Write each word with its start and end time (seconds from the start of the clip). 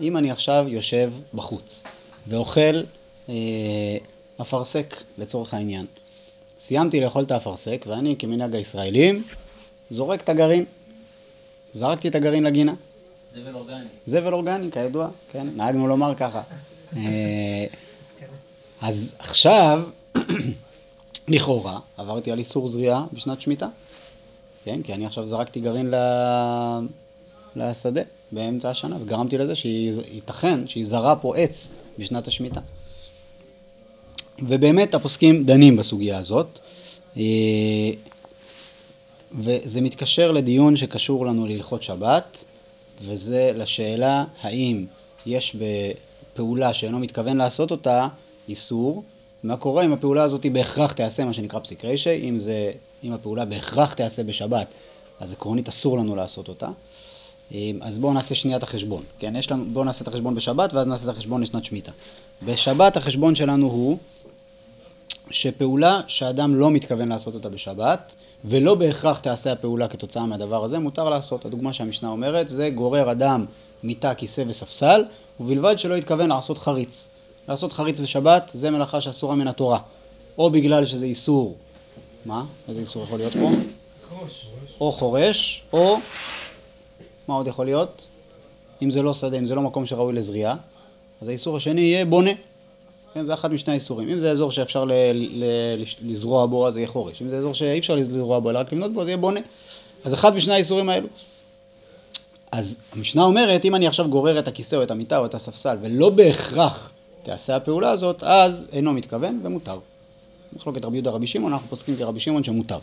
אם 0.00 0.16
אני 0.16 0.30
עכשיו 0.30 0.64
יושב 0.68 1.12
בחוץ 1.34 1.84
ואוכל 2.26 2.82
אה, 3.28 3.34
אפרסק 4.40 5.02
לצורך 5.18 5.54
העניין, 5.54 5.86
סיימתי 6.58 7.00
לאכול 7.00 7.24
את 7.24 7.30
האפרסק 7.30 7.84
ואני 7.88 8.16
כמנהג 8.18 8.54
הישראלים 8.54 9.24
זורק 9.90 10.20
את 10.20 10.28
הגרעין. 10.28 10.64
זרקתי 11.72 12.08
את 12.08 12.14
הגרעין 12.14 12.44
לגינה. 12.44 12.74
זבל 13.34 13.54
אורגני. 13.54 13.84
זבל 14.06 14.32
אורגני, 14.32 14.70
כידוע, 14.70 15.08
כן, 15.32 15.46
נהגנו 15.56 15.88
לומר 15.88 16.14
ככה. 16.14 16.42
אה, 16.96 17.66
אז 18.80 19.14
עכשיו, 19.18 19.82
לכאורה, 21.28 21.78
עברתי 21.96 22.32
על 22.32 22.38
איסור 22.38 22.68
זריעה 22.68 23.04
בשנת 23.12 23.40
שמיטה. 23.40 23.68
כן, 24.64 24.82
כי 24.82 24.94
אני 24.94 25.06
עכשיו 25.06 25.26
זרקתי 25.26 25.60
גרעין 25.60 25.90
ל... 25.90 25.96
לשדה 27.56 28.02
באמצע 28.32 28.70
השנה, 28.70 28.96
וגרמתי 29.02 29.38
לזה 29.38 29.54
שייתכן 29.54 30.66
שיזרע 30.66 31.14
פה 31.20 31.36
עץ 31.36 31.70
בשנת 31.98 32.28
השמיטה. 32.28 32.60
ובאמת 34.42 34.94
הפוסקים 34.94 35.44
דנים 35.44 35.76
בסוגיה 35.76 36.18
הזאת, 36.18 36.58
אה, 37.16 37.22
וזה 39.38 39.80
מתקשר 39.80 40.32
לדיון 40.32 40.76
שקשור 40.76 41.26
לנו 41.26 41.46
להלכות 41.46 41.82
שבת, 41.82 42.44
וזה 43.02 43.52
לשאלה 43.54 44.24
האם 44.42 44.86
יש 45.26 45.56
בפעולה 45.56 46.74
שאינו 46.74 46.98
מתכוון 46.98 47.36
לעשות 47.36 47.70
אותה 47.70 48.08
איסור, 48.48 49.02
מה 49.44 49.56
קורה 49.56 49.84
אם 49.84 49.92
הפעולה 49.92 50.22
הזאת 50.22 50.44
היא 50.44 50.52
בהכרח 50.52 50.92
תיעשה 50.92 51.24
מה 51.24 51.32
שנקרא 51.32 51.60
פסיק 51.60 51.84
רישי, 51.84 52.28
אם, 52.28 52.36
אם 53.04 53.12
הפעולה 53.12 53.44
בהכרח 53.44 53.94
תיעשה 53.94 54.22
בשבת, 54.22 54.66
אז 55.20 55.32
עקרונית 55.32 55.68
אסור 55.68 55.98
לנו 55.98 56.16
לעשות 56.16 56.48
אותה. 56.48 56.68
אז 57.80 57.98
בואו 57.98 58.12
נעשה 58.12 58.34
שנייה 58.34 58.58
את 58.58 58.62
החשבון, 58.62 59.02
כן? 59.18 59.36
יש 59.36 59.50
לנו, 59.50 59.64
בואו 59.72 59.84
נעשה 59.84 60.02
את 60.02 60.08
החשבון 60.08 60.34
בשבת 60.34 60.74
ואז 60.74 60.86
נעשה 60.86 61.10
את 61.10 61.16
החשבון 61.16 61.42
לשנת 61.42 61.64
שמיטה. 61.64 61.92
בשבת 62.42 62.96
החשבון 62.96 63.34
שלנו 63.34 63.66
הוא 63.66 63.98
שפעולה 65.30 66.00
שאדם 66.06 66.54
לא 66.54 66.70
מתכוון 66.70 67.08
לעשות 67.08 67.34
אותה 67.34 67.48
בשבת, 67.48 68.14
ולא 68.44 68.74
בהכרח 68.74 69.18
תעשה 69.18 69.52
הפעולה 69.52 69.88
כתוצאה 69.88 70.26
מהדבר 70.26 70.64
הזה, 70.64 70.78
מותר 70.78 71.08
לעשות. 71.08 71.44
הדוגמה 71.44 71.72
שהמשנה 71.72 72.08
אומרת 72.08 72.48
זה 72.48 72.70
גורר 72.70 73.12
אדם 73.12 73.44
מיטה, 73.82 74.14
כיסא 74.14 74.44
וספסל, 74.48 75.04
ובלבד 75.40 75.78
שלא 75.78 75.94
יתכוון 75.94 76.28
לעשות 76.28 76.58
חריץ. 76.58 77.10
לעשות 77.48 77.72
חריץ 77.72 78.00
בשבת 78.00 78.50
זה 78.54 78.70
מלאכה 78.70 79.00
שאסורה 79.00 79.34
מן 79.34 79.48
התורה. 79.48 79.78
או 80.38 80.50
בגלל 80.50 80.84
שזה 80.84 81.06
איסור, 81.06 81.56
מה? 82.26 82.44
איזה 82.68 82.80
איסור 82.80 83.02
יכול 83.02 83.18
להיות 83.18 83.32
פה? 83.32 83.50
חורש. 84.08 84.46
או 84.80 84.92
חורש, 84.92 85.62
או 85.72 85.98
מה 87.28 87.34
עוד 87.34 87.46
יכול 87.46 87.64
להיות? 87.64 88.08
אם 88.82 88.90
זה 88.90 89.02
לא 89.02 89.14
שדה, 89.14 89.38
אם 89.38 89.46
זה 89.46 89.54
לא 89.54 89.62
מקום 89.62 89.86
שראוי 89.86 90.12
לזריעה, 90.12 90.56
אז 91.22 91.28
האיסור 91.28 91.56
השני 91.56 91.80
יהיה 91.80 92.04
בונה. 92.04 92.30
כן, 93.14 93.24
זה 93.24 93.34
אחד 93.34 93.52
משני 93.52 93.72
האיסורים. 93.72 94.08
אם 94.08 94.18
זה 94.18 94.30
אזור 94.30 94.50
שאפשר 94.50 94.84
ל- 94.84 94.92
ל- 95.12 95.82
לזרוע 96.02 96.46
בו, 96.46 96.68
אז 96.68 96.74
זה 96.74 96.80
יהיה 96.80 96.88
חורש. 96.88 97.22
אם 97.22 97.28
זה 97.28 97.38
אזור 97.38 97.54
שאי 97.54 97.78
אפשר 97.78 97.94
לזרוע 97.96 98.38
בו, 98.38 98.50
אלא 98.50 98.58
רק 98.58 98.72
לבנות 98.72 98.92
בו, 98.92 99.02
אז 99.02 99.08
יהיה 99.08 99.16
בונה. 99.16 99.40
אז 100.04 100.14
אחד 100.14 100.34
משני 100.34 100.54
האיסורים 100.54 100.88
האלו. 100.88 101.08
אז 102.52 102.78
המשנה 102.92 103.22
אומרת, 103.24 103.64
אם 103.64 103.74
אני 103.74 103.86
עכשיו 103.86 104.08
גורר 104.08 104.38
את 104.38 104.48
הכיסא 104.48 104.76
או 104.76 104.82
את 104.82 104.90
המיטה 104.90 105.18
או 105.18 105.26
את 105.26 105.34
הספסל, 105.34 105.76
ולא 105.82 106.10
בהכרח 106.10 106.92
תעשה 107.22 107.56
הפעולה 107.56 107.90
הזאת, 107.90 108.22
אז 108.22 108.66
אינו 108.72 108.92
מתכוון 108.92 109.40
ומותר. 109.42 109.78
מחלוקת 110.52 110.84
רבי 110.84 110.96
יהודה 110.96 111.10
רבי 111.10 111.26
שמעון, 111.26 111.52
אנחנו 111.52 111.68
פוסקים 111.68 111.96
כרבי 111.96 112.20
שמעון 112.20 112.44
שמותר. 112.44 112.78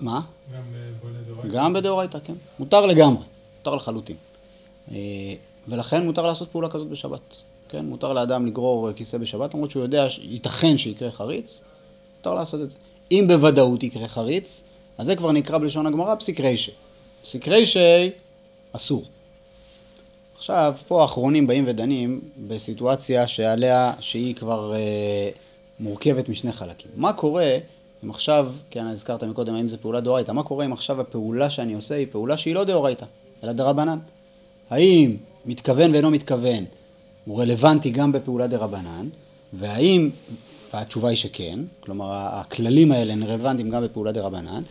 מה? 0.00 0.20
גם 0.54 0.62
בונה 1.02 1.17
דאורייתא? 1.17 1.17
גם 1.46 1.72
בדאורייתא, 1.72 2.18
כן. 2.24 2.34
מותר 2.58 2.86
לגמרי, 2.86 3.22
מותר 3.58 3.74
לחלוטין. 3.74 4.16
אה, 4.92 4.96
ולכן 5.68 6.06
מותר 6.06 6.26
לעשות 6.26 6.48
פעולה 6.48 6.68
כזאת 6.68 6.88
בשבת. 6.88 7.42
כן, 7.68 7.84
מותר 7.84 8.12
לאדם 8.12 8.46
לגרור 8.46 8.92
כיסא 8.92 9.18
בשבת, 9.18 9.54
למרות 9.54 9.70
שהוא 9.70 9.82
יודע 9.82 10.10
שייתכן 10.10 10.76
שיקרה 10.76 11.10
חריץ, 11.10 11.60
מותר 12.16 12.34
לעשות 12.34 12.60
את 12.60 12.70
זה. 12.70 12.76
אם 13.10 13.24
בוודאות 13.28 13.82
יקרה 13.82 14.08
חריץ, 14.08 14.62
אז 14.98 15.06
זה 15.06 15.16
כבר 15.16 15.32
נקרא 15.32 15.58
בלשון 15.58 15.86
הגמרא 15.86 16.14
פסיק 16.14 16.40
רישי. 16.40 16.72
פסיק 17.22 17.48
רישי 17.48 18.10
אסור. 18.72 19.04
עכשיו, 20.36 20.74
פה 20.88 21.02
האחרונים 21.02 21.46
באים 21.46 21.64
ודנים 21.66 22.20
בסיטואציה 22.48 23.26
שעליה, 23.26 23.92
שהיא 24.00 24.34
כבר 24.34 24.74
אה, 24.74 25.30
מורכבת 25.80 26.28
משני 26.28 26.52
חלקים. 26.52 26.90
מה 26.96 27.12
קורה 27.12 27.58
אם 28.04 28.10
עכשיו, 28.10 28.52
כן, 28.70 28.86
הזכרת 28.86 29.24
מקודם 29.24 29.54
האם 29.54 29.68
זה 29.68 29.76
פעולה 29.76 30.00
דאורייתא, 30.00 30.32
מה 30.32 30.42
קורה 30.42 30.64
אם 30.64 30.72
עכשיו 30.72 31.00
הפעולה 31.00 31.50
שאני 31.50 31.74
עושה 31.74 31.94
היא 31.94 32.06
פעולה 32.10 32.36
שהיא 32.36 32.54
לא 32.54 32.64
דאורייתא, 32.64 33.06
אלא 33.44 33.52
דרבנן? 33.52 33.98
האם 34.70 35.16
מתכוון 35.46 35.92
ואינו 35.92 36.10
מתכוון 36.10 36.64
הוא 37.24 37.40
רלוונטי 37.40 37.90
גם 37.90 38.12
בפעולה 38.12 38.46
דרבנן, 38.46 39.08
והאם, 39.52 40.10
והתשובה 40.74 41.08
היא 41.08 41.16
שכן, 41.16 41.58
כלומר 41.80 42.06
הכללים 42.12 42.92
האלה 42.92 43.12
הם 43.12 43.24
רלוונטיים 43.24 43.70
גם 43.70 43.84
בפעולה 43.84 44.12
דרבנן, 44.12 44.62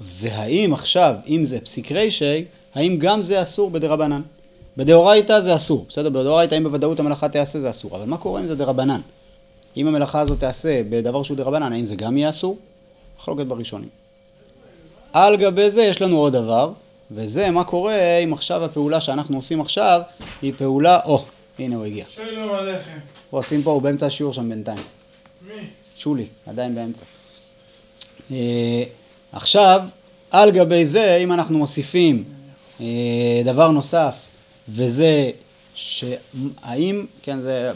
והאם 0.00 0.72
עכשיו, 0.72 1.14
אם 1.28 1.44
זה 1.44 1.60
פסיק 1.60 1.92
רישי, 1.92 2.44
האם 2.74 2.96
גם 2.98 3.22
זה 3.22 3.42
אסור 3.42 3.70
בדרבנן? 3.70 4.22
בדאורייתא 4.76 5.40
זה 5.40 5.56
אסור, 5.56 5.86
בסדר? 5.88 6.08
בדאורייתא 6.08 6.54
אם 6.54 6.62
בוודאות 6.62 7.00
המלאכה 7.00 7.28
תיעשה 7.28 7.60
זה 7.60 7.70
אסור, 7.70 7.96
אבל 7.96 8.04
מה 8.04 8.18
קורה 8.18 8.40
אם 8.40 8.46
זה 8.46 8.56
דרבנן? 8.56 9.00
אם 9.76 9.86
המלאכה 9.86 10.20
הזאת 10.20 10.40
תיעשה 10.40 10.82
בדבר 10.90 11.22
שהוא 11.22 11.36
דרבנן, 11.36 11.72
האם 11.72 11.84
זה 11.84 11.96
גם 11.96 12.16
יהיה 12.16 12.30
אסור? 12.30 12.58
מחלוקת 13.18 13.46
בראשונים. 13.46 13.88
על 15.12 15.36
גבי 15.36 15.70
זה 15.70 15.82
יש 15.82 16.02
לנו 16.02 16.18
עוד 16.18 16.32
דבר, 16.32 16.72
וזה 17.10 17.50
מה 17.50 17.64
קורה 17.64 18.18
אם 18.24 18.32
עכשיו 18.32 18.64
הפעולה 18.64 19.00
שאנחנו 19.00 19.36
עושים 19.36 19.60
עכשיו 19.60 20.00
היא 20.42 20.52
פעולה, 20.58 21.00
או, 21.04 21.24
הנה 21.58 21.76
הוא 21.76 21.84
הגיע. 21.84 22.04
שלום 22.08 22.54
עליכם. 22.54 22.98
הוא 23.30 23.38
עושים 23.40 23.62
פה, 23.62 23.70
הוא 23.70 23.82
באמצע 23.82 24.06
השיעור 24.06 24.32
שם 24.32 24.48
בינתיים. 24.48 24.78
מי? 25.48 25.54
שולי, 25.96 26.26
עדיין 26.46 26.74
באמצע. 26.74 27.04
אה, 28.30 28.82
עכשיו, 29.32 29.82
על 30.30 30.50
גבי 30.50 30.86
זה, 30.86 31.16
אם 31.16 31.32
אנחנו 31.32 31.58
מוסיפים 31.58 32.24
אה, 32.80 33.42
דבר 33.44 33.70
נוסף, 33.70 34.14
וזה 34.68 35.30
שהאם, 35.76 37.06
כן, 37.22 37.40
זה 37.40 37.72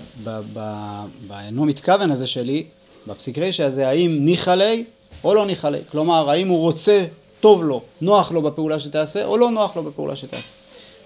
באינו 1.27 1.65
מתכוון 1.65 2.11
הזה 2.11 2.27
שלי, 2.27 2.65
בפסיק 3.07 3.39
רישא 3.39 3.65
הזה, 3.65 3.89
האם 3.89 4.19
ניחא 4.21 4.51
ליה 4.51 4.83
או 5.25 5.35
לא 5.35 5.47
ניחא 5.47 5.67
ליה. 5.67 5.83
כלומר, 5.91 6.31
האם 6.31 6.49
הוא 6.49 6.59
רוצה, 6.59 7.07
טוב 7.41 7.65
לו, 7.65 7.83
נוח 8.01 8.33
לו 8.33 8.43
בפעולה 8.43 8.79
שתעשה, 8.79 9.25
או 9.25 9.39
לא 9.39 9.51
נוח 9.51 9.77
לו 9.77 9.83
בפעולה 9.83 10.17
שתעשה. 10.17 10.53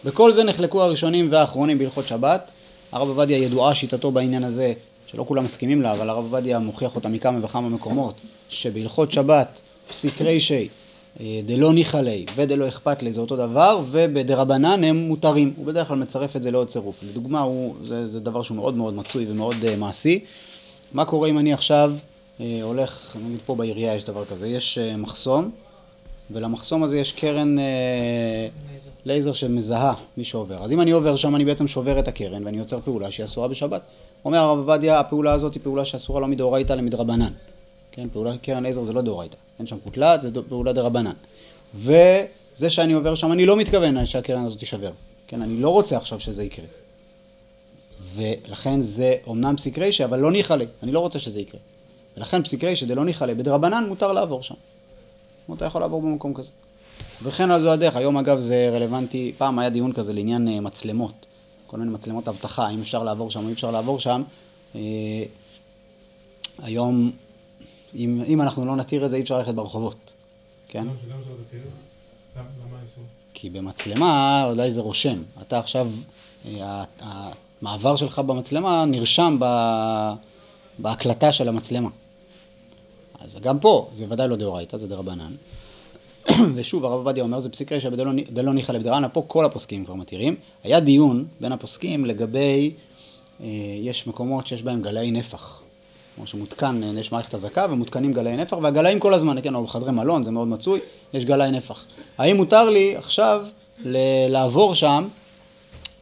בכל 0.04 0.32
זה 0.32 0.44
נחלקו 0.44 0.82
הראשונים 0.82 1.32
והאחרונים 1.32 1.78
בהלכות 1.78 2.06
שבת. 2.06 2.50
הרב 2.92 3.08
עובדיה 3.08 3.38
ידועה 3.38 3.74
שיטתו 3.74 4.10
בעניין 4.10 4.44
הזה, 4.44 4.72
שלא 5.06 5.24
כולם 5.28 5.44
מסכימים 5.44 5.82
לה, 5.82 5.90
אבל 5.90 6.10
הרב 6.10 6.24
עובדיה 6.24 6.58
מוכיח 6.58 6.96
אותה 6.96 7.08
מכמה 7.08 7.44
וכמה 7.44 7.68
מקומות, 7.68 8.14
שבהלכות 8.48 9.12
שבת 9.12 9.60
פסיק 9.88 10.20
רישי 10.20 10.54
אה, 10.54 10.83
דלא 11.20 11.72
ניחא 11.72 11.96
ליה 11.96 12.26
ודלא 12.34 12.68
אכפת 12.68 13.02
ליה 13.02 13.12
זה 13.12 13.20
אותו 13.20 13.36
דבר, 13.36 13.80
ובדרבנן 13.90 14.84
הם 14.84 14.96
מותרים. 14.96 15.52
הוא 15.56 15.66
בדרך 15.66 15.88
כלל 15.88 15.96
מצרף 15.96 16.36
את 16.36 16.42
זה 16.42 16.50
לעוד 16.50 16.68
צירוף. 16.68 16.96
לדוגמה, 17.02 17.40
הוא, 17.40 17.74
זה, 17.84 18.08
זה 18.08 18.20
דבר 18.20 18.42
שהוא 18.42 18.56
מאוד 18.56 18.74
מאוד 18.74 18.94
מצוי 18.94 19.26
ומאוד 19.28 19.56
uh, 19.62 19.76
מעשי. 19.76 20.20
מה 20.92 21.04
קורה 21.04 21.28
אם 21.28 21.38
אני 21.38 21.52
עכשיו 21.52 21.92
uh, 22.38 22.42
הולך, 22.62 23.16
נגיד 23.26 23.40
פה 23.46 23.54
בעירייה 23.54 23.94
יש 23.94 24.04
דבר 24.04 24.24
כזה, 24.24 24.48
יש 24.48 24.78
uh, 24.78 24.96
מחסום, 24.96 25.50
ולמחסום 26.30 26.82
הזה 26.82 26.98
יש 26.98 27.12
קרן 27.12 27.56
uh, 27.58 27.60
לייזר 29.04 29.32
שמזהה 29.32 29.94
מי 30.16 30.24
שעובר. 30.24 30.64
אז 30.64 30.72
אם 30.72 30.80
אני 30.80 30.90
עובר 30.90 31.16
שם, 31.16 31.36
אני 31.36 31.44
בעצם 31.44 31.68
שובר 31.68 31.98
את 31.98 32.08
הקרן 32.08 32.44
ואני 32.44 32.58
יוצר 32.58 32.80
פעולה 32.80 33.10
שהיא 33.10 33.24
אסורה 33.24 33.48
בשבת. 33.48 33.80
אומר 34.24 34.38
הרב 34.38 34.58
עובדיה, 34.58 35.00
הפעולה 35.00 35.32
הזאת 35.32 35.54
היא 35.54 35.62
פעולה 35.62 35.84
שאסורה 35.84 36.20
לא 36.20 36.26
מדאורייתא 36.26 36.72
אלא 36.72 36.90
מדרבנן. 36.90 37.32
כן, 37.96 38.08
פעולה 38.12 38.38
קרן 38.38 38.62
לייזר 38.62 38.82
זה 38.82 38.92
לא 38.92 39.02
דאורייתא. 39.02 39.36
אין 39.58 39.66
שם 39.66 39.78
קטלא, 39.84 40.22
זה 40.22 40.30
פעולה 40.48 40.72
דרבנן. 40.72 41.12
וזה 41.74 42.70
שאני 42.70 42.92
עובר 42.92 43.14
שם, 43.14 43.32
אני 43.32 43.46
לא 43.46 43.56
מתכוון 43.56 44.06
שהקרן 44.06 44.44
הזאת 44.44 44.58
תישבר. 44.58 44.90
כן, 45.26 45.42
אני 45.42 45.56
לא 45.56 45.68
רוצה 45.68 45.96
עכשיו 45.96 46.20
שזה 46.20 46.44
יקרה. 46.44 46.66
ולכן 48.14 48.80
זה 48.80 49.14
אומנם 49.26 49.56
פסיק 49.56 49.78
רישא, 49.78 50.04
אבל 50.04 50.18
לא 50.18 50.32
ניחא 50.32 50.54
לי, 50.54 50.66
אני 50.82 50.92
לא 50.92 51.00
רוצה 51.00 51.18
שזה 51.18 51.40
יקרה. 51.40 51.60
ולכן 52.16 52.42
פסיק 52.42 52.64
רישא 52.64 52.86
דלא 52.86 53.04
ניחא 53.04 53.24
לי, 53.24 53.34
בדרבנן 53.34 53.84
מותר 53.88 54.12
לעבור 54.12 54.42
שם. 54.42 54.54
אתה 55.56 55.64
יכול 55.64 55.80
לעבור 55.80 56.02
במקום 56.02 56.34
כזה. 56.34 56.50
וכן 57.22 57.50
על 57.50 57.60
זו 57.60 57.72
הדרך, 57.72 57.96
היום 57.96 58.16
אגב 58.16 58.40
זה 58.40 58.70
רלוונטי, 58.72 59.32
פעם 59.38 59.58
היה 59.58 59.70
דיון 59.70 59.92
כזה 59.92 60.12
לעניין 60.12 60.48
אה, 60.48 60.60
מצלמות, 60.60 61.26
כל 61.66 61.76
מיני 61.76 61.90
מצלמות 61.90 62.28
אבטחה, 62.28 62.70
אם 62.70 62.80
אפשר 62.80 63.04
לעבור 63.04 63.30
שם 63.30 63.42
או 63.42 63.48
אי 63.48 63.52
אפשר 63.52 63.70
לעבור 63.70 64.00
שם. 64.00 64.22
אה, 64.74 64.80
היום, 66.62 67.12
אם, 67.94 68.22
אם 68.26 68.40
אנחנו 68.40 68.66
לא 68.66 68.76
נתיר 68.76 69.04
את 69.04 69.10
זה, 69.10 69.16
אי 69.16 69.22
אפשר 69.22 69.38
ללכת 69.38 69.54
ברחובות, 69.54 70.12
כן? 70.68 70.88
כי 73.34 73.50
במצלמה 73.50 74.44
אולי 74.50 74.70
זה 74.70 74.80
רושם. 74.80 75.22
אתה 75.42 75.58
עכשיו, 75.58 75.90
אה, 76.46 76.84
המעבר 77.00 77.96
שלך 77.96 78.18
במצלמה 78.18 78.84
נרשם 78.84 79.38
בהקלטה 80.78 81.32
של 81.32 81.48
המצלמה. 81.48 81.88
אז 83.20 83.36
גם 83.40 83.58
פה, 83.58 83.88
זה 83.92 84.06
ודאי 84.08 84.28
לא 84.28 84.36
דאורייתא, 84.36 84.76
זה 84.76 84.86
דרבנן. 84.86 85.32
ושוב, 86.54 86.84
הרב 86.84 86.94
עובדיה 86.94 87.22
אומר, 87.22 87.40
זה 87.40 87.50
פסיק 87.50 87.72
רישא 87.72 87.88
בדלא 87.88 88.12
דלא 88.32 88.54
ניחא 88.54 88.72
לבדרנה, 88.72 89.08
פה 89.08 89.24
כל 89.26 89.44
הפוסקים 89.44 89.84
כבר 89.84 89.94
מתירים. 89.94 90.36
היה 90.62 90.80
דיון 90.80 91.26
בין 91.40 91.52
הפוסקים 91.52 92.04
לגבי, 92.06 92.74
אה, 93.40 93.46
יש 93.80 94.06
מקומות 94.06 94.46
שיש 94.46 94.62
בהם 94.62 94.82
גלאי 94.82 95.10
נפח. 95.10 95.62
כמו 96.16 96.26
שמותקן, 96.26 96.80
אה, 96.82 97.00
יש 97.00 97.12
מערכת 97.12 97.34
אזעקה 97.34 97.66
ומותקנים 97.70 98.12
גלאי 98.12 98.36
נפח, 98.36 98.56
והגלאים 98.62 99.00
כל 99.00 99.14
הזמן, 99.14 99.42
כן, 99.42 99.54
או 99.54 99.64
בחדרי 99.64 99.92
מלון, 99.92 100.22
זה 100.22 100.30
מאוד 100.30 100.48
מצוי, 100.48 100.80
יש 101.14 101.24
גלאי 101.24 101.50
נפח. 101.50 101.84
האם 102.18 102.36
מותר 102.36 102.70
לי 102.70 102.96
עכשיו 102.96 103.46
ל- 103.84 104.26
לעבור 104.28 104.74
שם, 104.74 105.08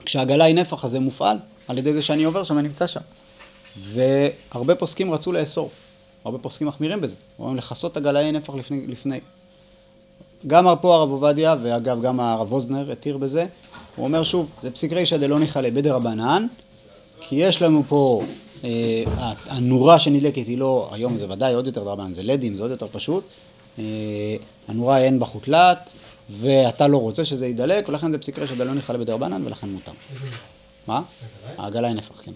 כשהגלאי 0.05 0.53
נפח 0.53 0.85
הזה 0.85 1.01
מופעל, 1.01 1.37
על 1.69 1.79
ידי 1.79 1.93
זה 1.93 2.03
שאני 2.03 2.25
עובר 2.25 2.45
שם 2.45 2.57
ונמצא 2.57 2.87
שם? 2.87 3.01
והרבה 3.83 4.75
פוסקים 4.75 5.15
רצו 5.15 5.33
לאסור, 5.33 5.71
הרבה 6.25 6.39
פוסקים 6.39 6.67
מחמירים 6.67 7.01
בזה, 7.01 7.15
אומרים 7.39 7.57
לכסות 7.57 7.93
את 7.93 7.97
הגלאי 7.97 8.33
נפח 8.33 8.55
לפני, 8.55 8.87
לפני. 8.87 9.21
גם 10.47 10.67
פה 10.81 10.95
הרב 10.95 11.11
עובדיה, 11.11 11.57
ואגב 11.63 12.03
גם 12.03 12.21
הרב 12.21 12.53
אוזנר 12.53 12.93
התיר 12.93 13.17
בזה, 13.17 13.47
הוא 13.97 14.05
אומר 14.05 14.25
שוב, 14.25 14.51
זה 14.63 14.71
פסיק 14.71 14.93
רישא 14.93 15.17
דלא 15.17 15.39
ניחא 15.39 15.71
בדרבנן, 15.71 16.47
כי 17.21 17.37
יש 17.37 17.63
לנו 17.63 17.83
פה, 17.89 18.23
הנורה 19.47 19.99
שנדלקת 19.99 20.47
היא 20.47 20.59
לא, 20.59 20.89
היום 20.93 21.19
זה 21.19 21.27
ודאי 21.31 21.55
עוד 21.55 21.67
יותר 21.67 21.85
דרבנן, 21.85 22.13
זה 22.13 22.23
לדים, 22.23 22.57
זה 22.57 22.63
עוד 22.63 22.71
יותר 22.71 22.87
פשוט, 22.87 23.25
אה, 23.79 23.85
הנורה 24.69 24.99
אין 24.99 25.19
בה 25.19 25.27
חוטלת, 25.27 25.93
ואתה 26.41 26.89
לא 26.89 27.01
רוצה 27.01 27.25
שזה 27.25 27.47
יידלק, 27.47 27.89
ולכן 27.89 28.11
זה 28.11 28.19
פסיק 28.19 28.39
רישא 28.39 28.55
דלא 28.55 28.75
ניחא 28.75 28.97
בדרבנן, 28.97 29.47
ולכן 29.47 29.69
מותר. 29.69 29.93
מה? 30.87 31.03
הגלאי 31.59 31.95
נפח, 31.95 32.23
כן. 32.23 32.33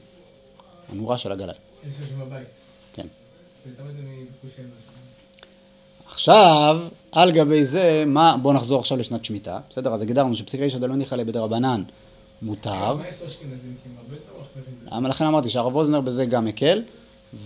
הנורה 0.93 1.19
של 1.19 1.33
הגלאי. 1.33 1.55
כן. 2.93 3.07
עכשיו, 6.07 6.81
על 7.13 7.33
גבי 7.33 7.65
זה, 7.65 8.05
מה, 8.07 8.37
בואו 8.43 8.55
נחזור 8.55 8.81
עכשיו 8.81 8.99
לשנת 8.99 9.25
שמיטה, 9.25 9.61
בסדר? 9.71 9.95
אז 9.95 10.03
הגדרנו 10.03 10.37
שפסיק 10.37 10.61
רישא 10.61 10.79
דלא 10.79 10.97
ניחא 10.97 11.17
בדרבנן 11.17 11.83
מותר, 12.43 12.97
לכן 15.09 15.25
אמרתי 15.25 15.51
שהרב 15.51 15.77
אוזנר 15.77 16.01
בזה 16.01 16.25
גם 16.25 16.45
מקל, 16.45 16.83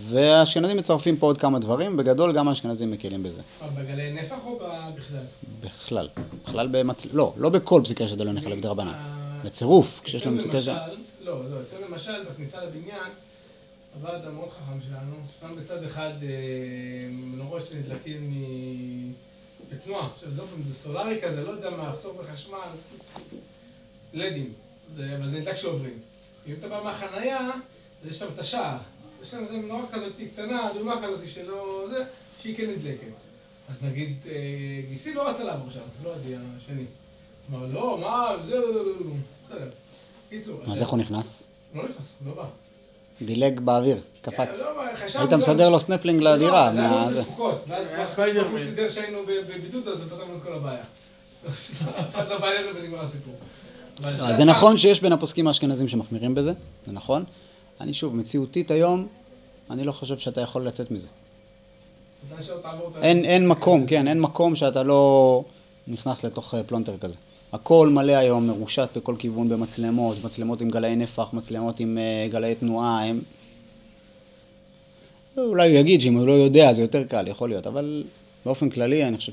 והאשכנזים 0.09 0.77
מצרפים 0.77 1.17
פה 1.17 1.27
עוד 1.27 1.39
כמה 1.39 1.59
דברים, 1.59 1.97
בגדול 1.97 2.33
גם 2.33 2.49
האשכנזים 2.49 2.91
מקלים 2.91 3.23
בזה. 3.23 3.43
בגלי 3.77 4.13
נפח 4.13 4.37
או 4.45 4.59
בכלל? 4.97 5.23
בכלל, 5.61 6.09
בכלל 6.45 6.69
במצל... 6.71 7.09
לא, 7.13 7.35
לא 7.37 7.49
בכל 7.49 7.81
פסיק 7.85 8.01
רישא 8.01 8.15
דלא 8.17 8.33
ניחא 8.33 8.51
בדרבנן, 8.51 8.89
אה, 8.89 9.39
בצירוף, 9.45 10.01
כשיש 10.05 10.27
לנו 10.27 10.41
פסיק 10.41 10.55
רישא... 10.55 10.71
למשל- 10.71 10.97
לא, 11.21 11.51
לא, 11.51 11.57
אצלנו 11.61 11.87
למשל, 11.91 12.25
בכניסה 12.31 12.65
לבניין, 12.65 13.11
עבד 13.97 14.19
המאוד 14.27 14.49
חכם 14.49 14.79
שלנו, 14.89 15.15
שם 15.41 15.57
בצד 15.61 15.83
אחד 15.85 16.11
אה, 16.23 16.29
מנורות 17.11 17.67
שנדלקים 17.67 18.31
מ- 18.31 19.13
בתנועה. 19.73 20.09
עכשיו, 20.15 20.31
זה 20.63 20.75
סולארי 20.75 21.19
כזה, 21.23 21.43
לא 21.45 21.51
יודע 21.51 21.71
מה, 21.71 21.89
לחסוך 21.89 22.13
בחשמל, 22.17 22.57
לדים. 24.13 24.53
זה- 24.97 25.17
אבל 25.19 25.29
זה 25.31 25.39
נדלק 25.41 25.55
שעוברים. 25.57 25.99
אם 26.47 26.55
אתה 26.59 26.69
בא 26.69 26.81
מהחנייה, 26.85 27.51
אז 28.03 28.09
יש 28.11 28.19
שם 28.19 28.27
את 28.35 28.39
השער. 28.39 28.77
יש 29.23 29.31
שם 29.31 29.45
איזה 29.45 29.57
מנורה 29.57 29.83
כזאת 29.93 30.13
קטנה, 30.33 30.71
אדומה 30.71 30.97
כזאת 31.03 31.29
שלא... 31.29 31.87
זה, 31.91 32.05
שהיא 32.43 32.57
כן 32.57 32.71
נדלקת. 32.71 33.07
אז 33.71 33.77
נגיד, 33.83 34.17
אה, 34.31 34.33
גיסי 34.89 35.15
לא 35.15 35.29
רצה 35.29 35.45
לעבור 35.45 35.71
שם, 35.71 35.81
לא 36.05 36.15
עדי 36.15 36.35
השני. 36.57 36.85
אמר, 37.51 37.67
לא, 37.73 37.99
מה, 38.01 38.37
זה... 38.47 38.57
בסדר. 39.47 39.69
קיצור. 40.31 40.61
אז 40.73 40.81
איך 40.81 40.89
הוא 40.89 40.99
נכנס? 40.99 41.47
לא 41.75 41.83
נכנס, 41.85 42.07
הוא 42.25 42.29
לא 42.37 42.43
בא. 42.43 42.49
דילג 43.23 43.61
באוויר, 43.61 43.97
קפץ. 44.23 44.37
כן, 44.37 44.75
לא, 45.15 45.21
היית 45.21 45.33
מסדר 45.33 45.71
לו 45.71 45.81
סנפלינג 45.81 46.23
לדירה, 46.23 46.69
לא, 46.69 46.75
זה 46.75 46.81
היה 46.81 47.13
זה? 47.13 47.21
בסוכות, 47.21 47.65
ואז. 47.69 48.19
הוא 48.51 48.59
סידר 48.59 48.89
שהיינו 48.89 49.19
בבידוד, 49.27 49.89
אז 49.89 49.99
פתרנו 50.07 50.37
את 50.37 50.43
כל 50.43 50.53
הבעיה. 50.53 50.83
לא 52.29 52.39
בא 52.39 52.49
אלינו 52.51 52.77
ונגמר 52.77 53.01
הסיפור. 53.01 53.35
אז 54.05 54.37
זה 54.37 54.45
נכון 54.45 54.79
שיש 54.79 55.01
בין 55.01 55.13
הפוסקים 55.13 55.47
האשכנזים 55.47 55.89
שמחמירים 55.89 56.35
בזה, 56.35 56.53
זה 56.87 56.93
נכון. 56.93 57.25
אני 57.81 57.95
שוב, 57.95 58.17
מציאותית 58.17 58.71
היום, 58.71 59.07
אני 59.71 59.85
לא 59.85 59.93
חושב 59.93 60.19
שאתה 60.19 60.41
יכול 60.41 60.67
לצאת 60.67 60.91
מזה. 60.91 61.09
אין, 63.03 63.25
אין 63.25 63.49
מקום, 63.49 63.87
כן, 63.87 64.09
אין 64.09 64.21
מקום 64.21 64.57
שאתה 64.57 64.83
לא 64.83 65.45
נכנס 65.89 66.25
לתוך 66.25 66.55
אה, 66.55 66.63
פלונטר 66.63 66.99
כזה. 67.01 67.17
הכל 67.53 67.89
מלא 67.89 68.13
היום, 68.13 68.47
מרושת 68.47 68.89
בכל 68.97 69.15
כיוון 69.19 69.49
במצלמות, 69.49 70.25
מצלמות 70.25 70.61
עם 70.61 70.71
גלאי 70.71 70.97
נפח, 70.97 71.33
מצלמות 71.33 71.81
עם 71.81 71.99
אה, 71.99 72.29
גלאי 72.31 72.55
תנועה, 72.55 73.05
הם... 73.05 73.21
אולי 75.37 75.71
הוא 75.71 75.79
יגיד 75.79 76.01
שאם 76.01 76.15
הוא 76.15 76.27
לא 76.27 76.33
יודע 76.33 76.73
זה 76.73 76.83
יותר 76.83 77.05
קל, 77.05 77.29
יכול 77.29 77.49
להיות, 77.49 77.67
אבל 77.67 78.05
באופן 78.45 78.71
כללי 78.71 79.05
אני 79.05 79.17
חושב 79.17 79.33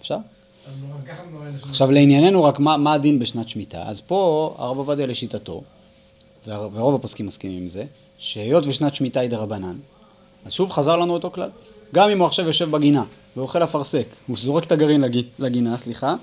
יש 0.00 0.10
לו 0.10 0.16
עכשיו 1.62 1.90
לענייננו 1.90 2.44
רק 2.44 2.58
מה, 2.58 2.76
מה 2.76 2.92
הדין 2.92 3.18
בשנת 3.18 3.48
שמיטה, 3.48 3.82
אז 3.82 4.00
פה 4.00 4.54
הרב 4.58 4.78
עובדיה 4.78 5.06
לשיטתו, 5.06 5.62
ורוב 6.46 6.94
הפוסקים 6.94 7.26
מסכימים 7.26 7.62
עם 7.62 7.68
זה, 7.68 7.84
שהיות 8.18 8.66
ושנת 8.66 8.94
שמיטה 8.94 9.20
היא 9.20 9.30
דרבנן, 9.30 9.76
אז 10.44 10.52
שוב 10.52 10.70
חזר 10.70 10.96
לנו 10.96 11.12
אותו 11.12 11.30
כלל. 11.30 11.50
גם 11.94 12.10
אם 12.10 12.18
הוא 12.18 12.26
עכשיו 12.26 12.46
יושב 12.46 12.70
בגינה 12.70 13.04
ואוכל 13.36 13.64
אפרסק, 13.64 14.06
הוא 14.26 14.36
זורק 14.38 14.64
את 14.64 14.72
הגרעין 14.72 15.00
לג... 15.00 15.20
לגינה, 15.38 15.78
סליחה, 15.78 16.14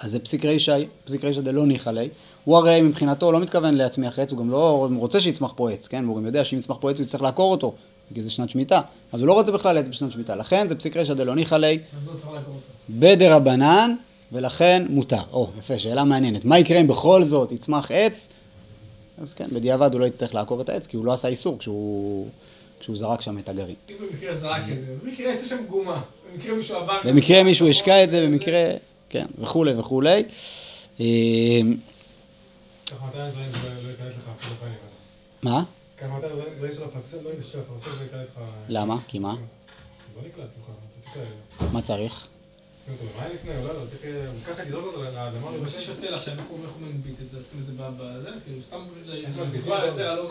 אז 0.00 0.10
זה 0.10 0.18
פסיק 0.18 0.44
רישא, 0.44 0.78
פסיק 1.04 1.24
רישא 1.24 1.40
דלא 1.40 1.66
ניחא 1.66 1.90
ליה. 1.90 2.08
הוא 2.44 2.56
הרי 2.56 2.82
מבחינתו 2.82 3.32
לא 3.32 3.40
מתכוון 3.40 3.74
להצמיח 3.74 4.18
עץ, 4.18 4.30
הוא 4.30 4.38
גם 4.38 4.50
לא 4.50 4.88
רוצה 4.96 5.20
שיצמח 5.20 5.52
פה 5.56 5.70
עץ, 5.70 5.88
כן? 5.88 6.04
והוא 6.04 6.16
גם 6.16 6.26
יודע 6.26 6.44
שאם 6.44 6.58
יצמח 6.58 6.76
פה 6.80 6.90
עץ 6.90 6.98
הוא 6.98 7.04
יצטרך 7.04 7.22
לעקור 7.22 7.52
אותו, 7.52 7.74
כי 8.14 8.22
זה 8.22 8.30
שנת 8.30 8.50
שמיטה. 8.50 8.80
אז 9.12 9.20
הוא 9.20 9.28
לא 9.28 9.32
רוצה 9.32 9.52
בכלל 9.52 9.78
עץ 9.78 9.88
בשנת 9.88 10.12
שמיטה. 10.12 10.36
לכן 10.36 10.68
זה 10.68 10.74
פסיק 10.74 10.96
רישא 10.96 11.14
דלא 11.14 11.34
ניחא 11.34 11.54
ליה. 11.54 11.78
אז 11.96 12.06
לא 12.06 12.12
צריך 12.12 12.32
לעקור 12.32 12.54
אותו. 12.54 12.72
בדרבנן, 12.90 13.94
ולכן 14.32 14.86
מותר. 14.88 15.22
או, 15.32 15.48
יפה, 15.58 15.78
שאלה 15.78 16.04
מעניינת. 16.04 16.44
מה 16.44 16.58
יקרה 16.58 16.80
אם 16.80 16.86
בכל 16.86 17.24
זאת 17.24 17.52
יצמח 17.52 17.90
עץ? 17.90 18.28
אז 19.18 19.34
כן, 19.34 19.46
בדיעבד 19.52 19.92
הוא 19.92 20.00
לא 20.00 20.06
יצטרך 20.06 20.34
לעקור 20.34 20.60
את 20.60 20.68
העץ, 20.68 20.86
כי 20.86 20.96
הוא 20.96 21.04
לא 21.04 21.12
עשה 21.12 21.28
איסור 21.28 21.58
כשהוא, 21.58 22.26
כשהוא 22.80 22.96
זרק 22.96 23.20
שם 23.20 23.38
את 23.38 23.48
הגרעין. 23.48 23.74
אם 23.90 23.94
במקרה 24.00 24.34
זרק 24.34 24.62
את 24.72 24.84
זה, 24.86 24.92
במקרה 25.04 25.32
יצא 25.32 25.46
שם 25.46 25.56
גומה, 25.68 26.00
במקרה 26.32 26.54
מישהו 26.54 26.76
עבר... 26.76 26.98
במקרה 27.04 27.42
מישהו 27.42 27.68
השקע 27.68 28.04
את 28.04 28.10
זה, 28.10 28.20
במקרה, 28.20 28.70
כן, 29.08 29.26
וכולי 29.38 29.74
וכולי. 29.78 30.22
מה? 35.42 35.64
ככה 35.98 36.08
200 36.08 36.34
זרעים- 36.36 36.54
זרעים 36.56 36.74
של 36.74 36.84
אפרסק 36.84 37.18
לא 37.24 37.30
ייכנס- 37.30 37.46
של 37.52 37.60
אפרסק 37.60 37.88
לא 37.98 38.02
ייכנס 38.02 38.26
לך... 38.36 38.40
למה? 38.68 38.96
כי 39.08 39.18
מה? 39.18 39.34
לא 40.16 40.22
מה 41.72 41.82
צריך? 41.82 42.26
לא, 43.48 43.64
לא, 43.64 43.74
לא 43.74 43.80
הוא 43.80 43.86
כאילו 44.64 44.80
לא 44.80 44.92
לא 49.76 50.28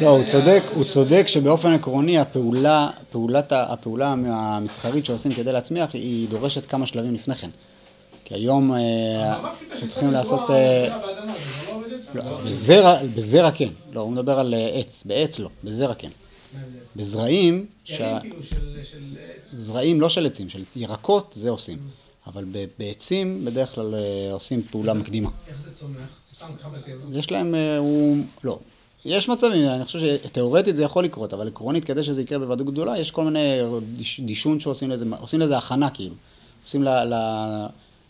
לא 0.00 0.10
לא. 0.10 0.18
לא, 0.22 0.28
צודק, 0.30 0.62
הוא 0.74 0.84
צודק 0.84 1.24
שבאופן 1.26 1.72
עקרוני 1.72 2.18
הפעולה, 2.18 2.90
הפעולה 3.52 4.14
המסחרית 4.28 5.04
שעושים 5.06 5.32
כדי 5.32 5.52
להצמיח 5.52 5.94
היא 5.94 6.28
דורשת 6.28 6.66
כמה 6.66 6.86
שלבים 6.86 7.14
לפני 7.14 7.34
כן. 7.34 7.50
כי 8.28 8.34
היום 8.34 8.74
אה, 8.74 9.52
צריכים 9.88 10.10
לעשות... 10.10 10.50
אה, 10.50 10.88
לא? 12.14 12.22
לא, 12.22 12.22
אז 12.22 12.46
בזרע, 12.46 12.98
בזרע 13.14 13.50
כן. 13.50 13.68
לא, 13.92 14.00
הוא 14.00 14.12
מדבר 14.12 14.38
על 14.38 14.54
אה, 14.54 14.68
עץ. 14.68 15.04
בעץ 15.06 15.38
לא, 15.38 15.48
בזרע 15.64 15.94
כן. 15.94 16.10
בזרעים, 16.96 17.66
כאילו. 17.84 18.06
זרעים 19.50 20.00
לא 20.00 20.08
של 20.08 20.26
עצים, 20.26 20.48
של 20.48 20.64
ירקות, 20.76 21.32
זה 21.36 21.50
עושים. 21.50 21.78
אבל 22.26 22.44
בעצים 22.78 23.44
בדרך 23.44 23.74
כלל 23.74 23.94
עושים 24.32 24.62
פעולה 24.62 24.92
מקדימה. 24.94 25.30
איך 25.48 25.56
זה 25.64 25.74
צומח? 25.74 25.96
סתם 26.34 26.52
ככה 26.60 26.68
בטבע. 26.68 27.18
יש 27.18 27.30
להם, 27.32 27.54
הוא, 27.78 28.16
לא. 28.44 28.58
יש 29.04 29.28
מצבים, 29.28 29.68
אני 29.68 29.84
חושב 29.84 29.98
שתאורטית 30.24 30.76
זה 30.76 30.82
יכול 30.82 31.04
לקרות, 31.04 31.32
אבל 31.34 31.48
עקרונית 31.48 31.84
כדי 31.84 32.04
שזה 32.04 32.22
יקרה 32.22 32.38
בוודאות 32.38 32.70
גדולה, 32.70 32.98
יש 32.98 33.10
כל 33.10 33.24
מיני 33.24 33.60
דיש- 33.98 34.20
דישון 34.26 34.60
שעושים 34.60 34.90
לזה, 34.90 35.04
עושים 35.20 35.40
לזה 35.40 35.58
הכנה 35.58 35.90
כאילו. 35.90 36.14
עושים 36.64 36.82
ל, 36.82 36.88
ל, 36.88 37.14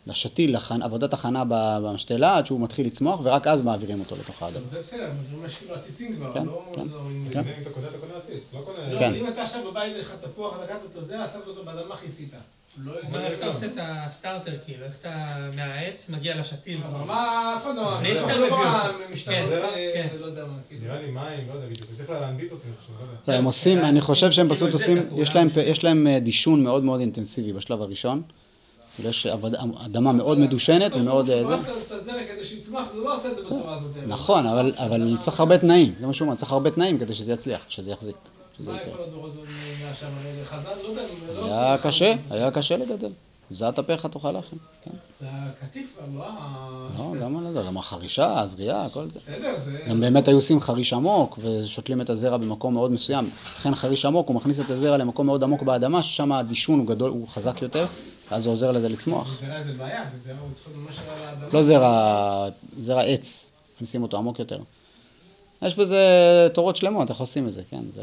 לשתיל, 0.08 0.56
עבודת 0.82 1.12
הכנה 1.12 1.42
במשתלה 1.48 2.36
עד 2.36 2.46
שהוא 2.46 2.60
מתחיל 2.60 2.86
לצמוח, 2.86 3.20
ורק 3.22 3.46
אז 3.46 3.62
מעבירים 3.62 4.00
אותו 4.00 4.16
לתוך 4.16 4.42
האדמה. 4.42 4.60
זה 4.72 4.78
בסדר, 4.80 5.10
זה 5.30 5.36
ממש 5.36 5.54
כאילו 5.54 5.74
עציצים 5.74 6.16
כבר, 6.16 6.34
כן, 6.34 6.44
לא... 6.44 6.62
כן. 6.74 6.80
אם- 6.80 7.24
כן. 7.32 7.38
אם 7.40 7.62
אתה 7.62 7.70
קונה, 7.70 7.86
אתה 7.88 7.98
קונה 7.98 8.12
עציץ, 8.24 8.42
לא 8.54 8.98
כן. 8.98 9.14
אם 9.14 9.28
אתה 9.28 9.42
עכשיו 9.42 9.60
בבית 9.70 9.96
יש 9.96 10.06
לך 10.06 10.12
תפוח, 10.20 10.54
לקחת 10.64 10.78
אותו 10.84 11.02
זה, 11.04 11.16
שמת 11.32 11.46
אותו 11.46 11.64
באדמה, 11.64 11.96
כיסית. 11.96 12.32
לא 12.84 12.92
איך 13.14 13.38
אתה. 13.38 13.46
עושה 13.46 13.66
את 13.66 13.72
הסטארטר, 13.78 14.52
כאילו, 14.64 14.84
איך 14.84 14.96
אתה 15.00 15.26
מהעץ 15.56 16.10
מגיע 16.10 16.40
לשתיל. 16.40 16.80
אבל 16.86 16.98
מה, 17.04 17.54
אף 17.56 17.62
אחד 17.62 17.74
לא... 17.76 17.98
ויש 18.02 18.10
לא 18.12 18.18
שאתה 18.28 18.34
מביא 18.38 18.44
אותו. 18.52 18.62
כן, 19.26 19.44
כן. 19.94 20.06
לא 20.20 20.26
יודע 20.26 20.44
מה, 20.44 20.52
כאילו. 20.68 20.84
נראה 20.84 21.02
לי 21.02 21.10
מים, 21.10 21.48
לא 21.48 21.54
יודע 21.54 21.66
בדיוק, 21.66 21.88
צריך 21.96 22.10
להנביט 22.10 22.52
אותי, 22.52 22.62
אני 22.68 22.96
לא 22.98 23.04
יודע. 23.26 23.38
הם 23.38 23.44
עושים, 23.44 23.78
הם 23.78 23.84
אני 23.84 24.00
חושב 24.00 24.30
שהם 24.30 24.46
כאילו 24.46 24.56
פשוט 24.56 24.68
את 24.68 24.72
עושים, 24.74 24.98
את 24.98 25.34
להם. 25.34 25.48
יש 25.66 25.84
להם 25.84 26.06
אה, 26.06 26.20
דישון 26.20 26.64
מאוד 26.64 26.84
מאוד 26.84 27.00
אינטנסיבי 27.00 27.52
בשלב 27.52 27.82
הראשון. 27.82 28.22
יש 29.04 29.26
אדמה 29.84 30.12
מאוד 30.12 30.38
מדושנת 30.38 30.94
ומאוד 30.94 31.30
אה, 31.30 31.44
זה. 31.44 31.54
הוא 31.54 31.64
שלח 31.64 31.74
את 31.86 31.92
הזרע 31.92 32.14
כדי 32.34 32.44
שיצמח, 32.44 32.92
זה 32.92 32.98
לא 32.98 33.16
עושה 33.16 33.30
את 33.30 33.36
זה 33.36 33.42
בצורה 33.42 33.74
הזאת. 33.74 33.90
נכון, 34.06 34.46
אבל, 34.46 35.16
צריך 35.20 35.40
הרבה 35.40 35.58
תנאים, 35.58 35.94
זה 35.98 36.06
מה 36.06 36.12
שהוא 36.12 36.26
אומר, 36.26 36.36
צריך 36.36 36.52
הרבה 36.52 36.70
תנאים 36.70 36.98
כדי 36.98 37.14
שזה 37.14 37.32
יצליח, 37.32 37.64
שזה 37.68 37.90
יחזיק. 37.90 38.16
שזה 38.58 38.72
מה 38.72 38.76
יקרה. 38.76 38.94
כל 38.94 39.02
הדורות 39.02 39.32
חז"ל, 40.44 40.70
לא 40.82 41.46
לא 41.48 41.52
היה 41.52 41.78
קשה, 41.78 42.14
היה 42.30 42.50
קשה 42.50 42.76
לגדל. 42.76 43.10
זעת 43.50 43.78
אפיך 43.78 44.06
תאכל 44.06 44.32
לחם, 44.32 44.56
כן. 44.84 44.90
זה 45.20 45.26
הקטיף, 45.30 45.98
לא 46.16 46.24
ה... 46.24 46.88
לא, 46.98 47.12
גם 47.20 47.36
על 47.36 47.52
זה, 47.52 47.62
גם 47.66 47.76
החרישה, 47.76 48.40
הזריעה, 48.40 48.88
כל 48.88 49.10
זה. 49.10 49.20
בסדר, 49.20 49.54
זה... 49.64 49.78
הם 49.86 50.00
באמת 50.00 50.28
היו 50.28 50.36
עושים 50.36 50.60
חריש 50.60 50.92
עמוק, 50.92 51.38
ושותלים 51.42 52.00
את 52.00 52.10
הזרע 52.10 52.36
במקום 52.36 52.74
מאוד 52.74 52.90
מסוים. 52.90 53.30
לכן 53.58 53.74
חריש 53.74 54.04
עמוק, 54.04 54.28
הוא 54.28 54.36
מכניס 54.36 54.60
את 54.60 54.70
הזרע 54.70 54.96
למקום 54.96 55.26
מאוד 55.26 55.42
עמוק 55.42 55.62
באדמה, 55.62 56.02
ששם 56.02 56.32
הדישון 56.32 56.78
הוא 56.78 56.86
גדול, 56.86 57.10
הוא 57.10 57.28
חזק 57.28 57.62
יותר, 57.62 57.86
ואז 58.30 58.42
זה 58.42 58.50
עוזר 58.50 58.72
לזה 58.72 58.88
לצמוח. 58.88 59.40
זרע 59.40 59.62
זה 59.62 59.72
בעיה, 59.72 60.04
וזרע 60.14 60.34
הוא 60.40 60.48
צריך 60.54 60.76
ממש 60.76 60.96
על 61.08 61.28
האדמה. 61.28 61.46
לא 61.52 61.62
זרע, 61.62 62.48
זרע 62.78 63.02
עץ, 63.02 63.52
מכניסים 63.74 64.02
אותו 64.02 64.16
עמוק 64.16 64.38
יותר. 64.38 64.60
יש 65.62 65.74
בזה 65.74 65.98
תורות 66.54 66.76
שלמות, 66.76 67.10
איך 67.10 67.18
עושים 67.20 67.46
את 67.46 67.52
זה, 67.52 67.62
כן? 67.70 67.82
זה... 67.90 68.02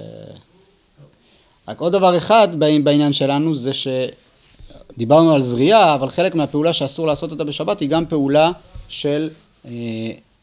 רק 1.68 1.80
עוד 1.80 1.94
דבר 1.94 2.18
אחד 2.18 2.48
בעניין 2.84 3.14
שלנו 3.14 3.56
זה 3.56 3.72
שדיברנו 3.74 5.34
על 5.34 5.42
זריעה, 5.42 5.96
אבל 5.96 6.10
חלק 6.10 6.36
מהפעולה 6.36 6.74
שאסור 6.74 7.08
לעשות 7.08 7.32
אותה 7.32 7.44
בשבת 7.44 7.80
היא 7.80 7.90
גם 7.90 8.06
פעולה 8.06 8.52
של 8.90 9.30
אה, 9.66 9.72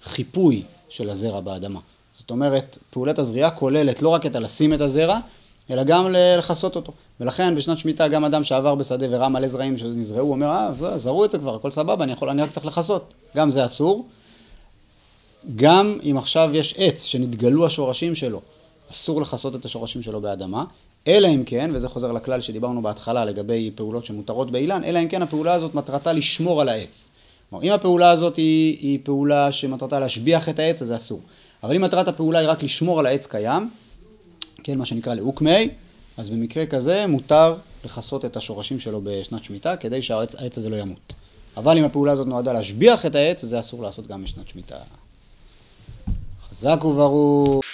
חיפוי 0.05 0.63
של 0.89 1.11
הזרע 1.11 1.41
באדמה. 1.41 1.81
זאת 2.13 2.31
אומרת, 2.31 2.79
פעולת 2.91 3.19
הזריעה 3.19 3.51
כוללת 3.51 4.03
לא 4.03 4.09
רק 4.09 4.27
את 4.27 4.37
הלשים 4.37 4.75
את 4.75 4.81
הזרע, 4.81 5.19
אלא 5.71 5.85
גם 5.85 6.09
לכסות 6.11 6.77
אותו. 6.77 6.93
ולכן 7.21 7.55
בשנת 7.55 7.79
שמיטה 7.79 8.09
גם 8.09 8.25
אדם 8.25 8.45
שעבר 8.45 8.75
בשדה 8.75 9.07
וראה 9.11 9.29
מלא 9.29 9.49
זרעים 9.49 9.79
שנזרעו, 9.79 10.27
הוא 10.27 10.33
אומר, 10.33 10.51
אה, 10.51 10.99
זרעו 10.99 11.25
את 11.25 11.31
זה 11.31 11.39
כבר, 11.39 11.55
הכל 11.55 11.71
סבבה, 11.71 12.05
אני 12.05 12.13
יכול, 12.13 12.29
אני 12.29 12.43
רק 12.43 12.51
צריך 12.51 12.67
לכסות. 12.67 13.15
גם 13.37 13.51
זה 13.51 13.65
אסור. 13.65 14.07
גם 15.57 15.99
אם 16.11 16.17
עכשיו 16.19 16.51
יש 16.53 16.75
עץ 16.79 17.03
שנתגלו 17.03 17.67
השורשים 17.67 18.15
שלו, 18.15 18.41
אסור 18.91 19.21
לכסות 19.21 19.55
את 19.55 19.65
השורשים 19.65 20.03
שלו 20.03 20.21
באדמה, 20.21 20.65
אלא 21.09 21.29
אם 21.29 21.45
כן, 21.45 21.71
וזה 21.75 21.89
חוזר 21.89 22.13
לכלל 22.13 22.41
שדיברנו 22.41 22.83
בהתחלה 22.83 23.25
לגבי 23.25 23.71
פעולות 23.75 24.07
שמותרות 24.07 24.51
באילן, 24.51 24.85
אלא 24.85 24.99
אם 24.99 25.09
כן 25.09 25.23
הפעולה 25.23 25.53
הזאת 25.53 25.75
מטרתה 25.75 26.13
לשמור 26.13 26.61
על 26.61 26.69
העץ. 26.69 27.11
כלומר, 27.51 27.65
אם 27.65 27.73
הפעולה 27.73 28.11
הזאת 28.11 28.37
היא, 28.37 28.79
היא 28.81 28.99
פעולה 29.03 29.53
שמטרתה 29.53 30.01
להשביח 30.01 30.49
את 30.49 30.59
העץ, 30.59 30.83
אז 30.83 30.89
זה 30.89 30.97
אסור. 30.97 31.21
אבל 31.63 31.75
אם 31.75 31.83
מטרת 31.83 32.09
הפעולה 32.09 32.39
היא 32.39 32.49
רק 32.49 32.63
לשמור 32.63 33.01
על 33.01 33.07
העץ 33.07 33.27
קיים, 33.27 33.71
כן, 34.65 34.79
מה 34.79 34.87
שנקרא 34.87 35.15
לאוקמי, 35.15 35.69
אז 36.17 36.31
במקרה 36.31 36.67
כזה 36.67 37.07
מותר 37.07 37.57
לכסות 37.85 38.25
את 38.25 38.37
השורשים 38.37 38.81
שלו 38.81 39.01
בשנת 39.05 39.45
שמיטה, 39.45 39.77
כדי 39.77 40.03
שהעץ 40.03 40.35
העץ 40.35 40.59
הזה 40.59 40.71
לא 40.71 40.77
ימות. 40.77 41.15
אבל 41.57 41.79
אם 41.79 41.85
הפעולה 41.85 42.13
הזאת 42.13 42.27
נועדה 42.27 42.53
להשביח 42.53 43.07
את 43.07 43.15
העץ, 43.15 43.45
זה 43.45 43.61
אסור 43.61 43.83
לעשות 43.83 44.07
גם 44.07 44.25
בשנת 44.25 44.49
שמיטה. 44.49 44.77
חזק 46.51 46.85
וברוך. 46.85 47.65